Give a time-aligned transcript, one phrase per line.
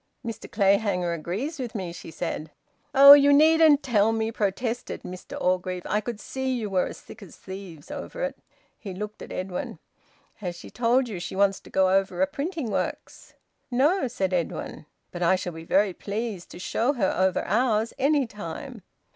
[0.25, 2.49] "Mr Clayhanger agrees with me," she said.
[2.95, 3.13] "Oh!
[3.13, 5.85] You needn't tell me!" protested Mr Orgreave.
[5.85, 8.35] "I could see you were as thick as thieves over it."
[8.79, 9.77] He looked at Edwin.
[10.37, 13.35] "Has she told you she wants to go over a printing works?"
[13.69, 14.87] "No," said Edwin.
[15.11, 18.81] "But I shall be very pleased to show her over ours, any time."